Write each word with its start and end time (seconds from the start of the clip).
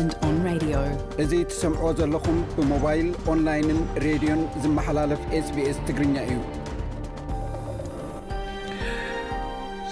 ን 0.06 0.10
ራድ 0.48 0.66
እዙ 1.24 1.32
ትሰምዕዎ 1.52 1.92
ዘለኹም 2.00 2.40
ብሞባይል 2.58 3.08
ኦንላይንን 3.34 3.82
ሬድዮን 4.06 4.44
ዝመሓላለፍ 4.66 5.22
ስbስ 5.48 5.80
ትግርኛ 5.90 6.16
እዩ 6.30 6.38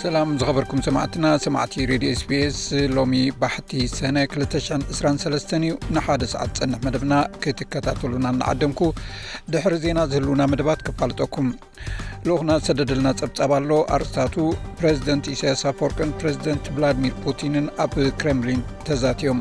ሰላም 0.02 0.32
ዝኸበርኩም 0.40 0.80
ሰማዕትና 0.86 1.28
ሰማዕቲ 1.44 1.76
ሬድ 1.90 2.04
ስስ 2.18 2.58
ሎሚ 2.96 3.14
ባሕቲ 3.42 3.72
ሰነ 3.94 4.18
223 4.32 5.54
እዩ 5.58 5.70
ንሓደ 5.96 6.24
ሰዓት 6.34 6.52
ፅንሕ 6.60 6.80
መደብና 6.86 7.14
ክትከታተሉና 7.44 8.26
እናዓደምኩ 8.34 8.82
ድሕሪ 9.54 9.74
ዜና 9.86 10.00
ዝህልውና 10.12 10.44
መደባት 10.52 10.82
ክፋልጠኩም 10.88 11.48
ልኡክና 12.28 12.52
ዝሰደድልና 12.64 13.12
ፀብፃብ 13.22 13.54
ኣሎ 13.58 13.72
ኣርስታቱ 13.98 14.36
ፕረዚደንት 14.82 15.32
ኢሳያስ 15.34 15.64
ፎርቅን 15.80 16.12
ፕረዚደንት 16.20 16.68
ቭላድሚር 16.76 17.16
ፑቲንን 17.26 17.68
ኣብ 17.86 17.96
ክረምሊን 18.22 18.62
ተዛትዮም 18.90 19.40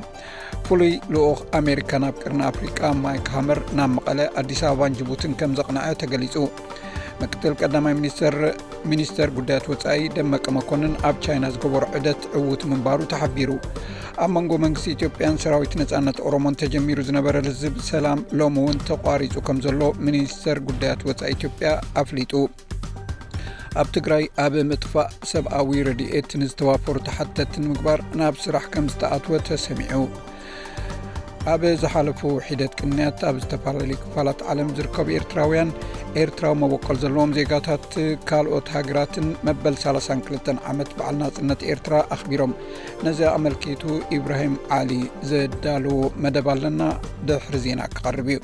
ፍሉይ 0.69 0.95
ልኡ 1.16 1.27
ኣሜሪካ 1.61 1.91
ናብ 2.05 2.16
ቅርን 2.23 2.41
ኣፍሪካ 2.52 2.80
ማይክ 3.05 3.29
ሃመር 3.37 3.61
ናብ 3.80 3.91
መቐለ 3.99 4.19
ኣዲስ 4.43 4.63
ኣበባ 4.71 4.88
ጅቡትን 5.01 5.35
ከም 5.43 5.52
ዘቕንዐ 5.61 5.85
ተገሊፁ 6.05 6.35
ምትል 7.21 7.55
ቀዳማይ 7.61 7.95
ሚኒስር 7.99 8.35
ምኒስትር 8.91 9.29
ጉዳያት 9.37 9.65
ወፃኢ 9.71 10.03
ደመቀ 10.17 10.45
መኮንን 10.57 10.93
ኣብ 11.09 11.17
ቻይና 11.25 11.45
ዝገበሩ 11.55 11.85
ዕደት 11.99 12.23
ዕውት 12.39 12.63
ምንባሉ 12.71 13.01
ተሓቢሩ 13.13 13.51
ኣብ 14.25 14.31
መንጎ 14.37 14.53
መንግስቲ 14.65 14.89
ኢትዮ 14.95 15.09
ያን 15.25 15.39
ሰራዊት 15.45 15.73
ነፃነት 15.81 16.19
ኦሮሞእንተጀሚሩ 16.29 16.99
ዝነበረ 17.09 17.37
ልዝብ 17.49 17.75
ሰላም 17.91 18.21
ሎም 18.41 18.57
ውን 18.65 18.79
ተቋሪፁ 18.91 19.35
ከም 19.49 19.59
ዘሎ 19.66 19.80
ሚኒስተር 20.07 20.60
ጉዳያት 20.69 21.02
ወፃኢ 21.09 21.33
ኢትዮጵያ 21.38 21.71
ኣፍሊጡ 22.02 22.33
ኣብ 23.80 23.88
ትግራይ 23.97 24.25
ኣብ 24.45 24.55
ምጥፋእ 24.71 25.10
ሰብኣዊ 25.32 25.73
ረድኤት 25.88 26.30
ንዝተዋፈሩ 26.45 26.97
ተሓተት 27.09 27.53
ንምግባር 27.65 28.01
ናብ 28.21 28.37
ስራሕ 28.45 28.65
ከም 28.75 28.87
ዝተኣትወ 28.93 29.32
ተሰሚዑ 29.49 30.01
ኣብ 31.55 31.63
ዝሓለፉ 31.82 32.21
ሒደት 32.47 32.73
ቅንያት 32.80 33.21
ኣብ 33.29 33.37
ዝተፈላለዩ 33.43 33.97
ክፋላት 34.05 34.41
ዓለም 34.53 34.71
ዝርከቡ 34.79 35.09
ኤርትራውያን 35.19 35.69
ኤርትራዊ 36.21 36.53
መወቀል 36.61 36.97
ዘለዎም 37.03 37.33
ዜጋታት 37.39 37.87
ካልኦት 38.29 38.67
ሃገራትን 38.75 39.27
መበል 39.47 39.75
32 39.81 40.47
ዓመት 40.71 40.91
በዓልና 40.99 41.25
ፅነት 41.37 41.61
ኤርትራ 41.73 41.95
ኣኽቢሮም 42.15 42.53
ነዚ 43.07 43.19
ኣመልኪይቱ 43.35 43.83
ኢብራሂም 44.19 44.55
ዓሊ 44.79 44.93
ዘዳልዎ 45.31 45.99
መደብ 46.27 46.47
ኣለና 46.55 46.83
ድሕሪ 47.31 47.55
ዜና 47.65 47.81
ክቐርብ 47.97 48.29
እዩ 48.35 48.39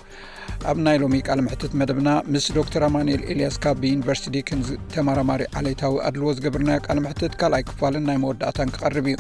ኣብ 0.73 0.79
ናይ 0.87 0.97
ሎሚ 1.03 1.15
ቃል 1.29 1.41
ምሕትት 1.47 1.73
መደብና 1.81 2.09
ምስ 2.33 2.47
ዶተር 2.59 2.83
ኣማኒኤል 2.91 3.23
ኤልያስ 3.33 3.57
ካብ 3.65 3.79
ብዩኒቨርስቲ 3.87 4.27
ዲን 4.37 4.63
ተማራማሪ 4.95 5.43
ዓሌታዊ 5.61 5.95
ኣድልዎ 6.11 6.31
ዝገብርናዮ 6.37 6.79
ቃል 6.87 7.01
ምሕትት 7.07 7.35
ካልኣይ 7.41 7.65
ክፋልን 7.73 8.05
ናይ 8.11 8.19
መወዳእታን 8.25 8.73
ክቐርብ 8.77 9.07
እዩ 9.13 9.17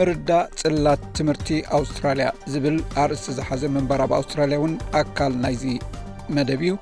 ምርዳእ 0.00 0.46
ፅላት 0.60 1.02
ትምህርቲ 1.18 1.48
ኣውስትራልያ 1.80 2.28
ዝብል 2.54 2.78
ኣርእስቲ 3.04 3.34
ዝሓዘ 3.38 3.62
መንባራብ 3.78 4.12
ኣውስትራልያ 4.22 4.58
ውን 4.66 4.74
ኣካል 5.02 5.34
ናይዚ 5.46 5.64
መደብ 6.36 6.62
እዩ 6.66 6.74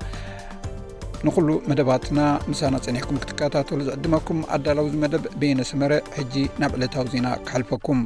ንኩሉ 1.27 1.47
መደባትና 1.69 2.19
ንሳና 2.51 2.75
ፀኒሕኩም 2.85 3.19
ክትከታተሉ 3.23 3.79
ዝዕድመኩም 3.87 4.37
ኣዳለው 4.55 4.85
መደብ 5.01 5.23
በየነ 5.39 5.61
ስመረ 5.69 5.91
ጂ 6.33 6.43
ናብ 6.61 6.71
ዕለታዊ 6.77 7.07
ዜና 7.13 7.27
ክሕልፈኩም 7.47 7.99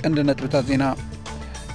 ቀንዲ 0.00 0.18
ነጥብታት 0.30 0.66
ዜና 0.70 0.86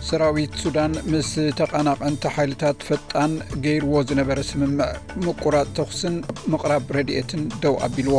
ሰራዊት 0.10 0.54
ሱዳን 0.64 0.92
ምስ 1.12 1.32
ተቃናቐንቲ 1.62 2.24
ሓይልታት 2.36 2.86
ፈጣን 2.90 3.34
ገይርዎ 3.64 3.94
ዝነበረ 4.12 4.40
ስምምዕ 4.52 4.90
ምቁራፅ 5.26 5.72
ተኽስን 5.80 6.16
ምቕራብ 6.54 6.88
ረድትን 6.98 7.42
ደው 7.64 7.76
ኣቢልዎ 7.88 8.18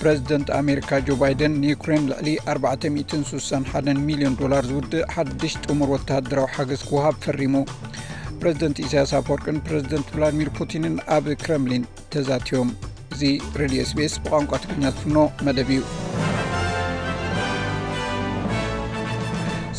ፕረዚደንት 0.00 0.48
ኣሜሪካ 0.60 0.90
ጆ 1.06 1.16
ባይደን 1.22 1.52
ንዩክሬን 1.64 2.06
ዕሊ 2.20 2.28
461 2.52 3.98
ሚሊዮን 4.08 4.36
ዶላር 4.42 4.64
ዝውድእ 4.70 5.04
1 5.24 5.48
ጥሙር 5.66 5.90
ወተሃደራዊ 5.94 6.48
ሓገዝ 6.56 6.82
ክውሃብ 6.88 7.16
ፈሪሙ 7.26 7.54
ፕሬዚደንት 8.42 8.78
ኢሳያስ 8.84 9.10
ፈርቅን 9.26 9.58
ፕሬዚደንት 9.66 10.06
ቭላድሚር 10.14 10.48
ፑቲንን 10.58 10.94
ኣብ 11.16 11.26
ክረምሊን 11.42 11.84
ተዛትዮም 12.14 12.70
እዚ 13.14 13.22
ሬድ 13.62 13.74
ስቤስ 13.92 14.14
ብቋንቋ 14.26 14.52
ትግኛትፍኖ 14.64 15.16
መደብ 15.46 15.70
እዩ 15.74 15.80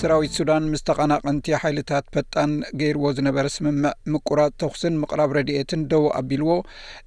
ስራዊት 0.04 0.34
ሱዳን 0.38 0.64
ምስ 0.72 0.82
ተቐናቐንቲ 0.88 1.48
ሓይልታት 1.62 2.06
ፈጣን 2.16 2.52
ገይርዎ 2.80 3.06
ዝነበረ 3.18 3.46
ስምምዕ 3.56 3.92
ምቁራፅ 4.14 4.50
ተኽስን 4.62 4.96
ምቕራብ 5.02 5.32
ረድኤትን 5.38 5.82
ደው 5.92 6.04
ኣቢልዎ 6.20 6.52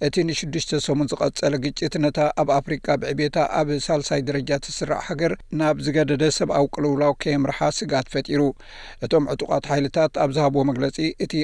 እቲ 0.06 0.14
ንሽዱሽተ 0.28 0.70
ሰሙን 0.84 1.08
ዝቐጸለ 1.12 1.54
ግጭት 1.64 1.94
ነታ 2.04 2.18
ኣብ 2.42 2.50
ኣፍሪቃ 2.58 2.86
ብዕቤታ 3.02 3.36
ኣብ 3.58 3.70
ሳልሳይ 3.86 4.20
ደረጃ 4.28 4.50
ትስራዕ 4.66 5.00
ሃገር 5.08 5.34
ናብ 5.62 5.80
ዝገደደ 5.88 6.24
ሰብ 6.38 6.52
ኣው 6.58 6.68
ቅልውላው 6.76 7.12
ከየምርሓ 7.24 7.60
ስጋት 7.78 8.08
ፈጢሩ 8.14 8.40
እቶም 9.06 9.26
ዕጡቃት 9.34 9.68
ሓይልታት 9.72 10.14
ኣብዝሃብዎ 10.24 10.62
መግለጺ 10.70 10.96
እቲ 11.26 11.34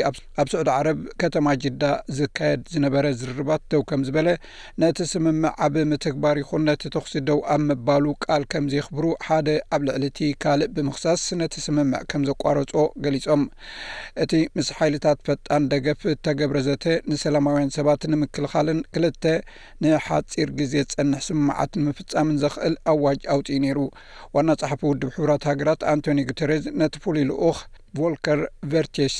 ኣብ 0.40 0.48
ሱዑዲ 0.54 0.70
ዓረብ 0.76 0.98
ከተማ 1.24 1.46
ጅዳ 1.66 1.84
ዝካየድ 2.20 2.64
ዝነበረ 2.76 3.06
ዝርርባት 3.20 3.62
ደው 3.76 3.84
ከም 3.92 4.02
ዝበለ 4.08 4.28
ነቲ 4.86 4.98
ስምምዕ 5.12 5.52
ኣብ 5.68 5.76
ምትግባር 5.92 6.36
ይኹን 6.44 6.64
ነቲ 6.70 6.82
ተኽሲ 6.96 7.14
ደው 7.28 7.38
ኣብ 7.58 7.62
ምባሉ 7.68 8.04
ቃል 8.24 8.42
ከም 8.54 8.64
ዘይኽብሩ 8.74 9.04
ሓደ 9.28 9.46
ኣብ 9.74 9.84
ልዕሊ 9.90 10.04
ቲ 10.18 10.32
ካልእ 10.46 10.72
ብምክሳስ 10.78 11.28
እቲ 11.46 11.54
ስምምዕ 11.66 12.00
ከም 12.10 12.22
ዘቋረፆ 12.28 12.72
ገሊፆም 13.04 13.42
እቲ 14.22 14.32
ምስ 14.56 14.68
ሓይልታት 14.76 15.18
ፈጣን 15.28 15.64
ደገፍ 15.72 16.00
ተገብረዘተ 16.26 16.84
ንሰላማውያን 17.10 17.72
ሰባት 17.78 18.02
ንምክልኻልን 18.12 18.80
ክልተ 18.94 19.24
ንሓፂር 19.84 20.50
ግዜ 20.60 20.74
ዝፀንሕ 20.90 21.20
ስምምዓትን 21.28 21.84
ምፍጻምን 21.88 22.40
ዘኽእል 22.44 22.74
ኣዋጅ 22.92 23.20
ኣውፂኡ 23.34 23.58
ነይሩ 23.66 23.78
ዋና 24.36 24.48
ፀሓፍ 24.62 24.82
ውድብ 24.90 25.12
ሕቡራት 25.18 25.44
ሃገራት 25.52 25.82
ኣንቶኒ 25.92 26.20
ጉተርዝ 26.30 26.64
ነቲ 26.82 26.94
ፍሉይ 27.04 27.24
ልኡክ 27.30 27.60
ቮልከር 27.98 28.40
ቨርቲሽ 28.72 29.16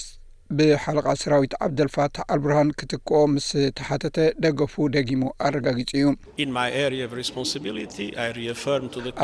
ብሓለቓ 0.58 1.06
ሰራዊት 1.22 1.52
ዓብደልፋታ 1.64 2.16
ኣልብርሃን 2.34 2.70
ክትክኦ 2.78 3.18
ምስ 3.34 3.46
ተሓተተ 3.78 4.16
ደገፉ 4.44 4.74
ደጊሙ 4.94 5.22
ኣረጋጊጹ 5.46 5.90
እዩ 5.98 6.06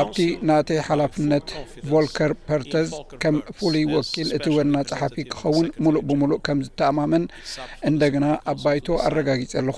ኣብቲ 0.03 0.19
ናተይ 0.49 0.79
ሓላፍነት 0.87 1.47
ቮልከር 1.89 2.31
ፐርተዝ 2.47 2.89
ከም 3.25 3.35
ፍሉይ 3.57 3.83
ወኪል 3.95 4.29
እቲ 4.37 4.45
ወና 4.57 4.75
ፀሓፊ 4.91 5.15
ክኸውን 5.33 5.67
ሙሉእ 5.85 6.03
ብምሉእ 6.11 6.39
ከም 6.47 6.59
ዝተኣማመን 6.67 7.23
እንደግና 7.91 8.25
ኣብ 8.53 8.57
ባይቶ 8.65 8.87
ኣረጋጊጸ 9.09 9.53
ኣለኹ 9.61 9.77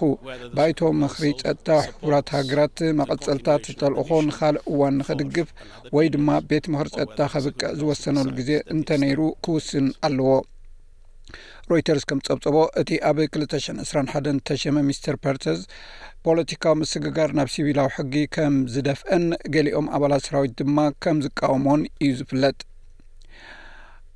ባይቶ 0.60 0.80
ምክሪ 1.02 1.24
ጸጥታ 1.44 1.70
ሕቡራት 1.90 2.34
ሃገራት 2.38 2.78
መቐፀልታት 3.02 3.64
ዝተልእኾ 3.72 4.10
ንካልእ 4.30 4.66
እዋን 4.74 4.96
ንኽድግፍ 5.02 5.52
ወይ 5.98 6.10
ድማ 6.16 6.30
ቤት 6.52 6.66
ምክሪ 6.76 6.90
ፀጥታ 6.98 7.20
ከብቅዕ 7.36 7.72
ዝወሰነሉ 7.82 8.30
ግዜ 8.40 8.52
እንተ 8.76 8.88
ነይሩ 9.04 9.20
ክውስን 9.46 9.86
ኣለዎ 10.08 10.32
ሮይተርስ 11.70 12.04
ከም 12.10 12.20
ፀብፀቦ 12.28 12.56
እቲ 12.82 12.90
ኣብ 13.10 13.18
ክልተሽን 13.34 13.78
እስራሓደን 13.84 14.42
ተሸመ 14.48 14.76
ሚስተር 14.88 15.16
ፐርተስ 15.24 15.60
ፖለቲካዊ 16.28 16.76
ምስግጋር 16.82 17.30
ናብ 17.40 17.50
ሲቪላዊ 17.56 17.90
ሕጊ 17.98 18.14
ከም 18.36 18.56
ዝደፍአን 18.74 19.26
ገሊኦም 19.56 19.88
ኣባላት 19.98 20.26
ሰራዊት 20.28 20.56
ድማ 20.62 20.78
ከም 21.06 21.20
ዝቃወሞን 21.28 21.84
እዩ 22.06 22.12
ዝፍለጥ 22.22 22.58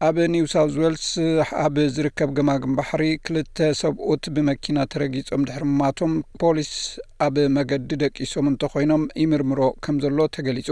ኣብ 0.06 0.18
ኒውሳውት 0.32 0.74
ወልስ 0.82 1.06
ኣብ 1.64 1.76
ዝርከብ 1.96 2.30
ግማግም 2.38 2.74
ባሕሪ 2.78 3.04
ክልተ 3.26 3.58
ሰብኡት 3.82 4.24
ብመኪና 4.36 4.78
ተረጊፆም 4.94 5.44
ድሕር 5.48 5.64
ማቶም 5.80 6.14
ፖሊስ 6.42 6.72
ኣብ 7.26 7.36
መገዲ 7.58 7.90
ደቂሶም 8.04 8.48
እንተኮይኖም 8.52 9.04
ይምርምሮ 9.22 9.62
ከም 9.86 9.96
ዘሎ 10.04 10.20
ተገሊፁ 10.38 10.70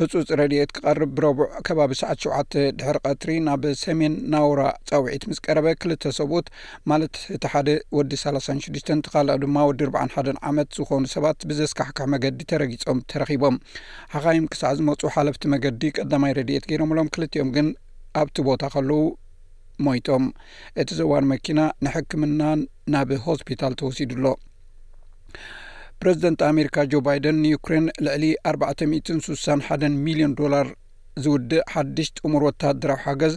ህፁፅ 0.00 0.24
ረድኤት 0.40 0.72
ክቀርብ 0.78 1.10
ብረብዑ 1.18 1.46
ከባቢ 1.68 1.92
ሰዓት 2.02 2.20
ሸ 2.54 2.64
ድሕሪ 2.80 2.98
ቀትሪ 3.10 3.34
ናብ 3.46 3.64
ሰሜን 3.84 4.14
ናውራ 4.34 4.62
ፀውዒት 4.90 5.24
ምስ 5.30 5.40
ቀረበ 5.46 5.66
ክልተ 5.84 6.12
ሰብኡት 6.20 6.48
ማለት 6.92 7.16
እቲ 7.36 7.44
ሓደ 7.54 7.68
ወዲ 7.98 8.12
3ሳ 8.24 8.46
ሽዱሽተ 8.66 8.90
ተካልኦ 9.08 9.36
ድማ 9.46 9.64
ወዲ 9.70 9.80
ር 9.90 9.94
ሓን 10.16 10.38
ዓመት 10.50 10.70
ዝኮኑ 10.80 11.02
ሰባት 11.16 11.46
ብዘስካሕካሕ 11.52 12.08
መገዲ 12.16 12.38
ተረጊፆም 12.52 13.00
ተረኺቦም 13.12 13.56
ሓኻይ 14.16 14.40
ክሳዕ 14.54 14.72
ዝመፁ 14.80 15.00
ሓለፍቲ 15.16 15.42
መገዲ 15.56 15.82
ቀዳማይ 15.98 16.34
ረድኤት 16.40 16.66
ገይሮም 16.72 16.94
ሎም 16.98 17.10
ክልቲኦም 17.16 17.52
ግን 17.58 17.68
ኣብቲ 18.20 18.36
ቦታ 18.48 18.62
ከለዉ 18.74 18.98
ሞይቶም 19.84 20.24
እቲ 20.80 20.88
ዘዋን 20.98 21.24
መኪና 21.32 21.60
ንሕክምናን 21.84 22.60
ናብ 22.92 23.10
ሆስፒታል 23.26 23.72
ተወሲዱ 23.80 24.10
ሎ 24.24 24.32
ፕረዚደንት 26.00 26.40
ኣሜሪካ 26.50 26.76
ጆ 26.92 27.00
ባይደን 27.06 27.36
ንዩክሬን 27.44 27.86
ልዕሊ 28.06 28.24
ኣርባዕተ 28.50 28.80
ሚትን 28.92 29.18
ስሳን 29.26 29.60
ሓደን 29.66 29.94
ሚሊዮን 30.06 30.34
ዶላር 30.40 30.68
ዝውድእ 31.24 31.64
ሓዱሽ 31.72 32.08
ጥሙር 32.18 32.42
ወተሃደራዊ 32.48 33.00
ሓገዝ 33.06 33.34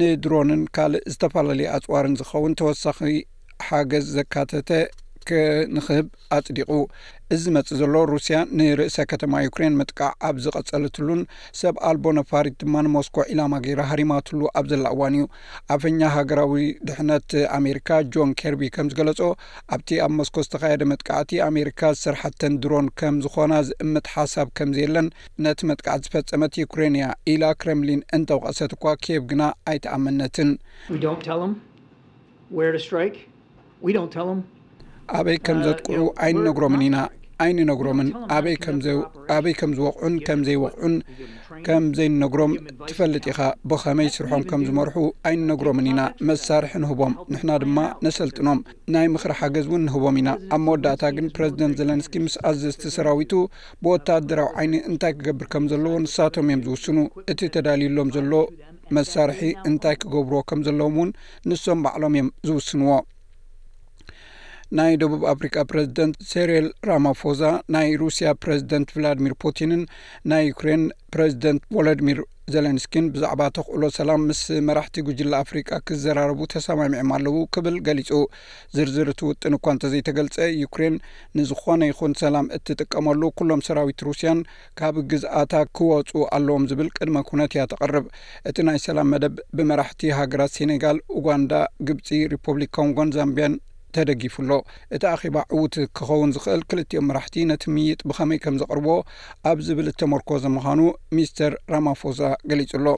ንድሮንን 0.00 0.62
ካልእ 0.76 1.04
ዝተፈላለዩ 1.12 1.68
ኣፅዋርን 1.76 2.16
ዝኸውን 2.20 2.56
ተወሳኺ 2.60 3.00
ሓገዝ 3.68 4.06
ዘካተተ 4.16 4.70
ንክህብ 5.76 6.06
ኣፅዲቑ 6.36 6.68
እዚ 7.34 7.42
መፅእ 7.54 7.76
ዘሎ 7.78 7.94
ሩስያ 8.10 8.36
ንርእሰ 8.58 8.96
ከተማ 9.10 9.32
ዩኩሬን 9.46 9.74
መጥቃዕ 9.80 10.10
ኣብ 10.28 10.36
ዝቐጸለትሉን 10.44 11.20
ሰብ 11.60 11.74
ኣልቦ 11.88 12.04
ነፋሪት 12.18 12.54
ድማ 12.62 12.74
ንሞስኮ 12.86 13.16
ዒላማ 13.30 13.54
ገይራ 13.64 13.80
ሃሪማትሉ 13.90 14.40
ኣብ 14.60 14.66
ዘላ 14.72 14.86
እዋን 14.94 15.14
እዩ 15.18 15.24
ኣብ 15.74 15.80
ፈኛ 15.84 16.00
ሃገራዊ 16.16 16.56
ድሕነት 16.90 17.30
ኣሜሪካ 17.58 17.88
ጆን 18.16 18.30
ኬርቢ 18.42 18.62
ከም 18.76 18.88
ዝገለጾ 18.92 19.20
ኣብቲ 19.76 19.90
ኣብ 20.06 20.12
ሞስኮ 20.20 20.36
ዝተኸየደ 20.48 20.82
መጥቃዕቲ 20.92 21.32
ኣሜሪካ 21.50 21.80
ዝስርሓተን 21.96 22.56
ድሮን 22.64 22.88
ከም 23.00 23.16
ዝኮና 23.26 23.52
ዝእምት 23.70 24.08
ሓሳብ 24.16 24.50
ከምዘየለን 24.58 25.08
ነቲ 25.46 25.60
መጥቃዕቲ 25.72 26.02
ዝፈፀመት 26.08 26.60
ዩክሬን 26.64 26.96
እያ 27.00 27.08
ኢላ 27.34 27.44
ክረምሊን 27.62 28.04
እንተብቐሰት 28.18 28.72
እኳ 28.78 28.84
ኬብ 29.06 29.22
ግና 29.32 29.42
ኣይትኣመነትን 29.72 30.50
ኣበይ 35.16 35.38
ከም 35.46 35.58
ዘጥቅዑ 35.66 36.00
ዓይኒ 36.24 36.36
ነግሮምን 36.46 36.82
ኢና 36.86 36.96
ዓይኒ 37.42 37.58
ነግሮምን 37.68 38.08
ኣይ 38.36 38.56
ኣበይ 39.36 39.54
ከም 39.58 39.70
ዝወቕዑን 39.78 40.14
ከምዘይወቕዑን 40.26 40.94
ከም 41.66 41.84
ዘይነግሮም 41.98 42.52
ትፈልጥ 42.88 43.22
ኢኻ 43.32 43.40
ብኸመይ 43.70 44.08
ስርሖም 44.14 44.42
ከም 44.50 44.62
ዝመርሑ 44.68 44.96
ዓይኒ 45.28 45.38
ነግሮምን 45.50 45.86
ኢና 45.90 46.00
መሳርሒ 46.28 46.72
ንህቦም 46.84 47.12
ንሕና 47.32 47.50
ድማ 47.64 47.78
ነሰልጥኖም 48.06 48.60
ናይ 48.94 49.06
ምክሪ 49.14 49.32
ሓገዝ 49.40 49.66
እውን 49.70 49.84
ንህቦም 49.88 50.18
ኢና 50.22 50.30
ኣብ 50.56 50.60
መወዳእታ 50.66 51.02
ግን 51.18 51.28
ፕረዚደንት 51.36 51.78
ዘለንስኪ 51.80 52.14
ምስ 52.24 52.36
ኣዘዝቲ 52.50 52.84
ሰራዊቱ 52.96 53.32
ብወታደራዊ 53.84 54.50
ዓይኒ 54.62 54.74
እንታይ 54.92 55.14
ክገብር 55.18 55.48
ከም 55.54 55.66
ዘለዎ 55.72 55.94
ንሳቶም 56.06 56.48
እዮም 56.54 56.64
ዝውስኑ 56.68 56.98
እቲ 57.34 57.40
ተዳልዩሎም 57.56 58.10
ዘሎ 58.18 58.32
መሳርሒ 58.98 59.42
እንታይ 59.70 59.96
ክገብርዎ 60.02 60.40
ከም 60.50 60.60
ዘለዎም 60.68 60.98
እውን 60.98 61.12
ንሶም 61.52 61.80
በዕሎም 61.86 62.16
እዮም 62.18 62.28
ዝውስንዎ 62.50 62.90
ናይ 64.78 64.94
ደቡብ 65.00 65.22
አፍሪካ 65.32 65.58
ፕረዚደንት 65.68 66.16
ሴሬል 66.30 66.66
ራማፎዛ 66.88 67.42
ናይ 67.74 67.86
ሩስያ 68.00 68.28
ፕረዚደንት 68.42 68.88
ቭላድሚር 68.96 69.34
ፑቲንን 69.44 69.82
ናይ 70.30 70.42
ዩክሬን 70.50 70.82
ፕረዚደንት 71.14 71.62
ቮሎዲሚር 71.76 72.18
ዜሌንስኪን 72.54 73.06
ብዛዕባ 73.14 73.42
ተክእሎ 73.56 73.82
ሰላም 73.98 74.20
ምስ 74.28 74.40
መራሕቲ 74.68 74.98
ጉጅላ 75.06 75.32
አፍሪቃ 75.44 75.70
ክዘራረቡ 75.88 76.38
ተሰማሚዑም 76.54 77.10
ኣለዉ 77.16 77.34
ክብል 77.56 77.74
ገሊጹ 77.86 78.10
ዝርዝር 78.78 79.08
እትውጥን 79.12 79.56
እኳ 79.58 79.64
እንተዘይተገልጸ 79.76 80.36
ዩክሬን 80.64 80.96
ንዝኾነ 81.38 81.80
ይኹን 81.90 82.14
ሰላም 82.22 82.46
እትጥቀመሉ 82.58 83.20
ኩሎም 83.40 83.62
ሰራዊት 83.68 84.04
ሩስያን 84.08 84.40
ካብ 84.80 84.98
ግዝአታት 85.12 85.70
ክወፁ 85.78 86.12
ኣለዎም 86.40 86.66
ዝብል 86.72 86.90
ቅድሚ 86.98 87.16
ኩነት 87.30 87.54
እያ 87.56 87.64
ተቐርብ 87.72 88.08
እቲ 88.50 88.56
ናይ 88.70 88.80
ሰላም 88.88 89.08
መደብ 89.14 89.34
ብመራሕቲ 89.60 90.02
ሃገራት 90.20 90.54
ሴኔጋል 90.60 91.00
ኡጋንዳ 91.20 91.52
ግብፂ 91.90 92.10
ሪፖብሊክ 92.34 92.72
ኮንጎን 92.80 93.14
ዛምቢያን 93.18 93.56
ተደጊፉኣሎ 93.98 94.52
እቲ 94.96 95.02
ኣኼባ 95.14 95.36
ዕዉት 95.56 95.74
ክኸውን 95.98 96.32
ዝኽእል 96.34 96.60
ክልቲኦም 96.70 97.06
መራሕቲ 97.10 97.36
ነቲ 97.50 97.62
ምይይጥ 97.76 98.00
ብኸመይ 98.08 98.38
ከም 98.44 98.54
ዘቕርቦ 98.60 98.86
ኣብ 99.50 99.58
ዝብል 99.66 99.88
እተመርኮ 99.92 100.28
ዘምዃኑ 100.44 100.80
ሚስተር 101.16 101.52
ራማፎዛ 101.74 102.20
ገሊጹ 102.50 102.72
ሎ 102.86 102.94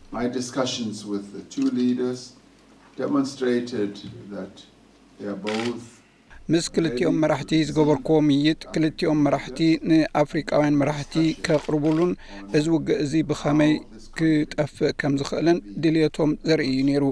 ምስ 6.53 6.65
ክልኦም 6.75 7.17
መራሕቲ 7.23 7.53
ዝገበርክዎ 7.69 8.15
ምይጥ 8.29 8.61
ክልቲኦም 8.75 9.19
መራሕቲ 9.27 9.61
ንኣፍሪቃውያን 9.91 10.79
መራሕቲ 10.81 11.13
ከቕርቡሉን 11.47 12.13
እዚ 12.59 12.67
ውግእ 12.75 12.99
እዚ 13.05 13.13
ብኸመይ 13.29 13.73
ክጠፍእ 14.19 14.95
ከም 15.03 15.15
ዝኽእልን 15.21 15.59
ድልየቶም 15.83 16.31
ዘርኢ 16.51 16.69
ዩ 16.79 16.83
ነይሩ 16.89 17.05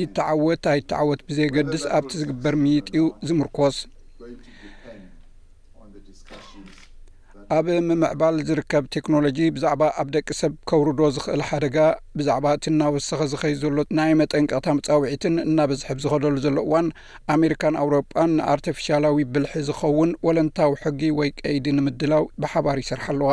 ይተዓወት 0.00 0.60
ታይ 0.66 0.76
ይተዓወት 0.80 1.20
ብዘገድስ 1.28 1.82
ኣብቲ 1.96 2.12
ዝግበር 2.20 2.54
ምይጥ 2.64 2.86
እዩ 2.96 3.02
ዝምርኮስ 3.28 3.78
ኣብ 7.56 7.66
ምምዕባል 7.86 8.36
ዝርከብ 8.48 8.84
ቴክኖሎጂ 8.94 9.38
ብዛዕባ 9.56 9.82
ኣብ 10.00 10.06
ደቂ 10.14 10.28
ሰብ 10.38 10.52
ከብርዶ 10.70 11.00
ዝኽእል 11.16 11.42
ሓደጋ 11.48 11.76
ብዛዕባ 12.18 12.46
እቲ 12.56 12.64
ናወሰኺ 12.78 13.20
ዝኸይ 13.32 13.54
ዘሎ 13.62 13.76
ናይ 13.98 14.12
መጠንቀቕታ 14.20 14.68
መጻውዒትን 14.78 15.34
እናበዝሕብ 15.48 15.98
ዝኸደሉ 16.04 16.36
ዘሎ 16.44 16.56
እዋን 16.66 16.86
ኣሜሪካን 17.34 17.74
ኣውሮጳን 17.82 18.30
ንኣርትፊሻላዊ 18.38 19.18
ብልሒ 19.34 19.52
ዝኸውን 19.68 20.12
ወለንታዊ 20.28 20.72
ሕጊ 20.84 21.02
ወይ 21.18 21.30
ቀይዲ 21.42 21.66
ንምድላው 21.78 22.24
ብሓባር 22.44 22.80
ይስርሓ 22.84 23.06
ኣለዋ 23.16 23.30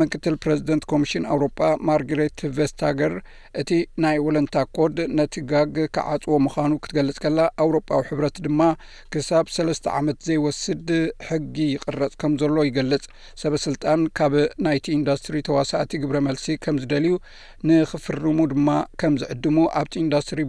ምክትል 0.00 0.34
ፕሬዚደንት 0.42 0.84
ኮሚሽን 0.90 1.24
አውሮጳ 1.32 1.58
ማርገሬት 1.88 2.38
ቨስታገር 2.56 3.12
እቲ 3.60 3.70
ናይ 4.02 4.18
ወለንታኮድ 4.26 4.96
ነቲ 5.18 5.34
ጋግ 5.50 5.74
ካዓጽዎ 5.96 6.36
ምዃኑ 6.44 6.72
ክትገልጽ 6.84 7.18
ከላ 7.24 7.38
ኣውሮጳዊ 7.64 8.02
ሕብረት 8.10 8.36
ድማ 8.46 8.60
ክሳብ 9.14 9.46
ሰለስተ 9.56 9.86
ዓመት 9.98 10.18
ዘይወስድ 10.28 10.88
ሕጊ 11.28 11.56
ይቅረጽ 11.74 12.14
ከም 12.22 12.32
ዘሎ 12.42 12.56
ይገልጽ 12.70 13.04
ሰበስልጣን 13.42 14.00
ካብ 14.20 14.34
ናይቲ 14.66 14.86
ኢንዱስትሪ 15.00 15.36
ተዋሳእቲ 15.50 15.92
ግብረ 16.04 16.18
መልሲ 16.28 16.46
ከም 16.66 16.78
ዝደልዩ 16.84 17.14
ንኽፍርሙ 17.70 18.38
ድማ 18.54 18.70
ከም 19.02 19.14
ዝዕድሙ 19.22 19.58
ኣብቲ 19.82 19.94
ኢንዱስትሪ 20.06 20.40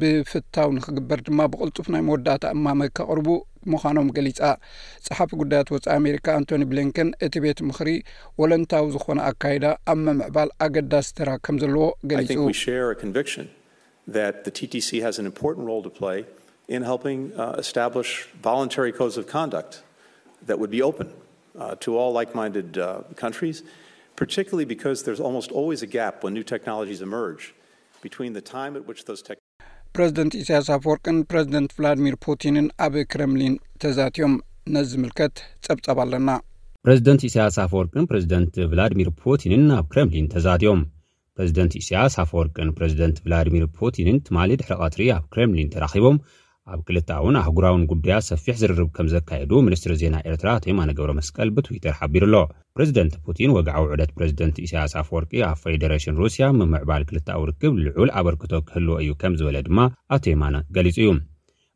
ብፍታው 0.00 0.68
ንክግበር 0.78 1.18
ድማ 1.26 1.40
ብቅልጡፍ 1.50 1.86
ናይ 1.94 2.02
መወዳእታ 2.06 2.44
እማመ 2.58 2.80
ካቅርቡ 2.98 3.28
ምኖም 3.72 4.08
ገሊፃ 4.16 4.38
ፀሓፍ 5.06 5.30
ጉዳያት 5.40 5.68
ወፃ 5.74 5.84
ኣሜሪካ 6.00 6.26
ኣንቶኒ 6.38 6.62
ብሊንከን 6.70 7.08
እቲ 7.26 7.34
ቤት 7.44 7.58
ምክሪ 7.68 7.88
ወለንታዊ 8.40 8.84
ዝኮነ 8.96 9.18
ኣካይዳ 9.30 9.64
ኣብ 9.92 9.98
መምዕባል 10.06 10.50
ኣገዳሲተራ 10.66 11.30
ከም 11.44 11.56
ዘለዎ 11.62 11.86
ገሊፁ 12.10 12.40
tቲሲ 14.58 14.90
ፕረዚደንት 29.96 30.32
ኢሳያስ 30.40 30.66
ፍወርቅን 30.84 31.18
ፕረዚደንት 31.28 31.70
ቭላድሚር 31.76 32.14
ፑቲንን 32.24 32.66
ኣብ 32.84 32.94
ክረምሊን 33.12 33.54
ተዛትኦም 33.82 34.34
ነ 34.74 34.82
ዝምልከት 34.88 35.36
ጸብጸብ 35.66 35.98
ኣለና 36.02 36.30
ፕሬዚደንት 36.86 37.22
ኢሳያስ 37.28 37.56
ፈወርቅን 37.72 38.08
ፕረዚደንት 38.10 38.56
ቭላድሚር 38.72 39.08
ፑቲንን 39.22 39.64
ኣብ 39.78 39.86
ክሬምሊን 39.92 40.26
ተዛትኦም 40.34 40.82
ፕሬዚደንት 41.38 41.74
እሳያስ 41.80 42.14
ፈወርቅን 42.32 42.68
ፕረዚደንት 42.78 43.16
ቭላዲሚር 43.26 43.64
ፑቲንን 43.80 44.18
ትማሊ 44.28 44.50
ድሕሪ 44.62 44.76
ቀትሪ 44.82 45.06
ኣብ 45.16 45.24
ክሬምሊን 45.34 45.72
ተራኺቦም 45.76 46.18
ኣብ 46.74 46.80
ክልታእውን 46.86 47.36
ኣህጉራውን 47.40 47.82
ጉዳያት 47.90 48.24
ሰፊሕ 48.30 48.54
ዝርርብ 48.62 48.88
ከም 48.96 49.08
ዘካየዱ 49.12 49.52
ሚኒስትሪ 49.66 49.92
ዜና 50.00 50.14
ኤርትራ 50.30 50.48
ኣተይማኖ 50.58 50.88
ገብረ 50.98 51.12
መስቀል 51.18 51.48
ብትዊተር 51.56 51.94
ሓቢሩ 51.98 52.22
ኣሎ 52.28 52.36
ፕረዚደንት 52.76 53.14
ፑቲን 53.26 53.50
ወግዓዊ 53.56 53.82
ውዕደት 53.90 54.10
ፕረዚደንት 54.16 54.56
ኢሳያስ 54.64 54.94
ኣፍ 55.02 55.08
ወርቂ 55.16 55.32
ኣብ 55.50 55.58
ፌደሬሽን 55.62 56.16
ሩስያ 56.22 56.46
ምምዕባል 56.60 57.02
ክልቲው 57.10 57.44
ርክብ 57.50 57.76
ልዑል 57.84 58.10
ኣበርክቶ 58.20 58.52
ክህልዎ 58.68 58.96
እዩ 59.04 59.12
ከም 59.22 59.36
ዝበለ 59.40 59.58
ድማ 59.68 59.78
ኣቶይማኖ 60.16 60.54
ገሊጹ 60.78 60.96
እዩ 61.04 61.12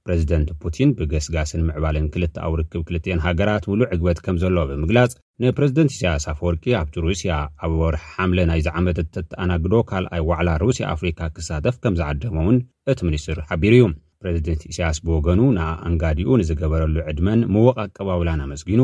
ፕረዚደንት 0.07 0.49
ፑቲን 0.63 0.91
ብገስጋስን 0.99 1.63
ምዕባልን 1.69 2.07
ክል 2.13 2.25
ው 2.51 2.55
ርክብ 2.61 2.83
ክልትኤን 2.91 3.21
ሃገራት 3.29 3.65
ምሉእ 3.71 3.91
ዕግበት 3.95 4.19
ከም 4.27 4.37
ዘሎ 4.43 4.57
ብምግላጽ 4.69 5.13
ንፕረዚደንት 5.45 5.91
ኢሳያስ 5.97 6.25
ኣፍ 6.35 6.39
ወርቂ 6.49 6.65
ኣብቲ 6.83 6.95
ሩስያ 7.07 7.33
ኣብ 7.65 7.73
ወርሒ 7.83 8.01
ሓምለ 8.13 8.39
ናይ 8.51 8.61
ዝዓመት 8.67 8.99
ተተኣናግዶ 9.17 9.75
ካልኣይ 9.93 10.23
ዋዕላ 10.31 10.49
ሩስያ 10.65 10.85
ኣፍሪካ 10.97 11.21
ክሳተፍ 11.37 11.77
ከም 11.85 11.97
ዝዓደመ 12.01 12.37
እውን 12.45 12.59
እቲ 12.93 12.99
ሚኒስትር 13.09 13.39
ሓቢሩ 13.51 13.75
እዩ 13.81 13.85
ፕሬዚደንት 14.25 14.63
ኢሳያስ 14.73 14.99
ብወገኑ 15.07 15.41
ንእንጋዲኡ 15.59 16.29
ንዝገበረሉ 16.41 16.95
ዕድመን 17.11 17.41
ምወቅ 17.55 17.77
ኣቀባብላን 17.85 18.43
ኣመስጊኑ 18.47 18.81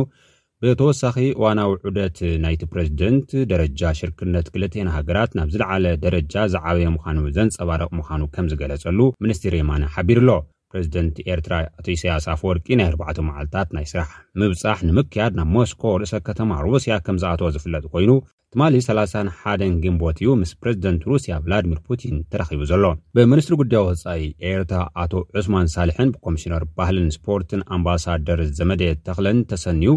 ብተወሳኺ 0.62 1.16
እዋናዊ 1.38 1.72
ዑደት 1.88 2.18
ናይቲ 2.44 2.62
ፕረዚደንት 2.72 3.30
ደረጃ 3.50 3.80
ሽርክርነት 3.98 4.46
ክልትና 4.52 4.86
ሃገራት 4.98 5.32
ናብ 5.38 5.48
ዝለዓለ 5.54 5.84
ደረጃ 6.04 6.34
ዝዓበየ 6.52 6.90
ምኳኑ 6.94 7.18
ዘንፀባረቕ 7.38 7.90
ምዃኑ 7.98 8.22
ከም 8.34 8.46
ዝገለፀሉ 8.52 9.00
ሚኒስትር 9.24 9.56
ኤማንን 9.60 9.92
ሓቢሩ 9.96 10.20
ኣሎ 10.24 10.32
ፕሬዚደንት 10.72 11.16
ኤርትራ 11.34 11.54
እቲ 11.80 11.86
እስያስ 11.98 12.24
ፍወርቂ 12.40 12.66
ናይ 12.80 12.86
4ዕ 12.94 13.18
መዓልትታት 13.28 13.68
ናይ 13.78 13.84
ስራሕ 13.92 14.10
ምብፃሕ 14.42 14.78
ንምክያድ 14.88 15.34
ናብ 15.40 15.50
ሞስኮ 15.56 15.84
ርእሰ 16.02 16.14
ከተማ 16.28 16.56
ሮበስያ 16.66 16.96
ከም 17.08 17.18
ዝኣተዎ 17.24 17.50
ዝፍለጥ 17.56 17.84
ኮይኑ 17.92 18.10
ማሊ 18.60 18.76
31 18.84 19.62
ግንቦት 19.80 20.18
እዩ 20.22 20.28
ምስ 20.40 20.50
ፕረዚደንት 20.60 21.02
ሩስያ 21.10 21.32
ቭላድሚር 21.44 21.80
ፑቲን 21.88 22.14
ተራኺቡ 22.32 22.60
ዘሎ 22.70 22.84
ብምኒስትሪ 23.16 23.54
ጉዳይ 23.60 23.82
ወፃኢ 23.86 24.22
ኤርት 24.50 24.70
ኣቶ 25.02 25.12
ዑስማን 25.38 25.68
ሳልሕን 25.74 26.12
ብኮሚሽነር 26.14 26.62
ባህልን 26.78 27.10
ስፖርትን 27.16 27.62
ኣምባሳደር 27.76 28.40
ዘመደየ 28.58 28.92
ተክለን 29.08 29.40
ተሰኒዩ 29.50 29.92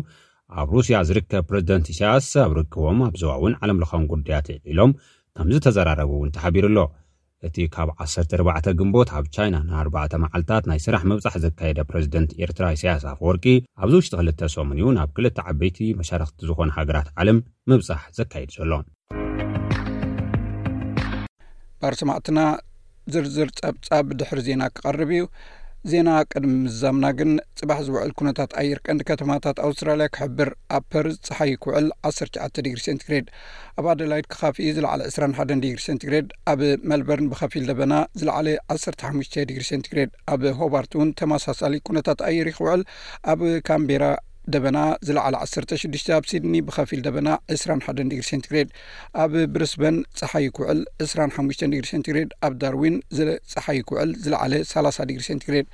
ኣብ 0.62 0.70
ሩስያ 0.78 1.00
ዝርከብ 1.10 1.46
ፕረዝደንት 1.52 1.88
ስያስ 2.00 2.28
ኣብ 2.46 2.52
ርክቦም 2.60 3.00
ኣብ 3.08 3.16
ዞዋ 3.22 3.32
እውን 3.42 3.56
ዓለም 3.62 3.80
ለኻን 3.84 4.10
ጉዳያት 4.12 4.50
ዒሎም 4.72 4.94
ከምዚ 5.38 5.58
ተዘራረቡ 5.68 6.12
እውን 6.20 6.34
ተሓቢሩ 6.38 6.66
ኣሎ 6.72 6.80
እቲ 7.48 7.58
ካብ 7.76 7.90
1ሰርዕ 8.06 8.46
ግንቦት 8.80 9.10
ኣብ 9.18 9.26
ቻይና 9.36 9.56
ን 9.68 9.70
4ባዕ 9.82 10.12
መዓልትታት 10.24 10.64
ናይ 10.70 10.80
ስራሕ 10.86 11.02
ምብፃሕ 11.12 11.34
ዘካየደ 11.44 11.80
ፕረዚደንት 11.90 12.32
ኤርትራ 12.44 12.66
ኢሰያሳፍ 12.78 13.18
ወርቂ 13.28 13.46
ኣብዚ 13.84 13.94
ውሽጢ2ል 14.00 14.30
ሰሙን 14.56 14.78
እዩ 14.80 14.88
ናብ 14.98 15.10
2ልተ 15.22 15.40
ዓበይቲ 15.52 15.80
መሻርክቲ 16.00 16.42
ዝኾነ 16.50 16.70
ሃገራት 16.80 17.08
ዓለም 17.22 17.40
ምብፃሕ 17.72 18.04
ዘካየድ 18.18 18.52
ዘሎ 18.58 18.74
ባርሶማእትና 21.84 22.40
ዝርዝር 23.14 23.50
ፀብፃብ 23.60 24.08
ድሕሪ 24.20 24.40
ዜና 24.48 24.62
ክቐርብ 24.76 25.10
እዩ 25.16 25.24
ዜና 25.92 26.10
ቅድሚ 26.32 26.54
ምዛምና 26.64 27.06
ግን 27.20 27.30
ጽባሕ 27.60 27.80
ዝውዕል 27.88 28.10
ኩነታት 28.20 28.52
ኣየር 28.62 28.80
ቀንዲ 28.86 29.04
ከተማታት 29.10 29.58
ኣውስትራልያ 29.68 30.08
ክሕብር 30.16 30.50
ኣብ 30.78 30.84
ፐርዝ 30.94 31.16
ፀሓይ 31.28 31.52
ክውዕል 31.64 31.88
1ሰሸዓተ 32.10 32.64
ዲግሪ 32.66 32.80
ሴንትግሬድ 32.88 33.28
ኣብ 33.80 33.86
ኣደላይድ 33.94 34.26
ክካፊእ 34.34 34.72
ዝለዕሊ 34.78 35.02
2ስራሓን 35.10 35.62
ዲግሪ 35.66 35.80
ሰንትግሬድ 35.88 36.28
ኣብ 36.54 36.62
መልበርን 36.92 37.30
ብኸፊል 37.34 37.66
ዘበና 37.70 37.94
ዝለዕለ 38.22 38.48
ዓሰሓሙሽተ 38.76 39.46
ዲግሪ 39.52 39.66
ሰንትግሬድ 39.74 40.12
ኣብ 40.36 40.44
ሆባርት 40.62 40.92
እውን 40.98 41.12
ተመሳሳሊ 41.22 41.80
ኩነታት 41.90 42.20
ኣየር 42.30 42.50
ይክውዕል 42.54 42.84
ኣብ 43.34 43.42
ካምቤራ 43.70 44.04
ደበና 44.54 44.78
ዝለዕለ 45.08 45.36
16ዱሽ 45.54 46.04
ኣብ 46.18 46.24
ሲድኒ 46.30 46.56
ብከፊል 46.68 47.02
ደበና 47.08 47.28
21 47.56 48.00
ዲግሪ 48.12 48.24
ሴንቲግሬድ 48.32 48.70
ኣብ 49.24 49.34
ብርስበን 49.54 49.98
ፀሓይክውዕል 50.22 50.82
2ሓሽ 51.08 51.60
ዲግሪ 51.74 51.84
ሴንትግሬድ 51.94 52.32
ኣብ 52.48 52.56
ዳርዊን 52.64 52.98
ፀሓይ 53.54 53.82
ኩውዕል 53.92 54.12
ዝለዓለ 54.26 54.54
30 54.74 55.08
ዲግሪ 55.12 55.24
ሴንቲግሬድ 55.30 55.68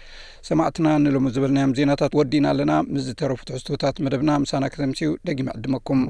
ሰማዕትና 0.51 0.87
ንሎሙ 1.05 1.25
ዝበልናዮም 1.37 1.75
ዜናታት 1.79 2.15
ወዲና 2.21 2.45
ኣለና 2.53 2.73
ምስ 2.93 3.03
ዝተረፉትሕዝቶታት 3.09 4.03
መደብና 4.07 4.31
ምሳና 4.45 4.63
ከተምሲኡ 4.75 5.11
ደጊሚ 5.29 5.49
ዕድመኩም 5.59 6.03